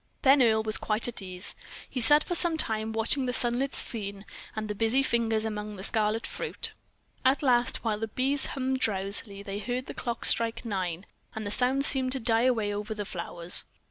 [0.23, 1.53] Then Earle was quite at ease.
[1.87, 5.83] He sat for some time watching the sunlit scene, and the busy fingers among the
[5.83, 6.71] scarlet fruit.
[7.23, 11.51] At last, while the bees hummed drowsily, they heard the clock strike nine; and the
[11.51, 13.63] sound seemed to die away over the flowers.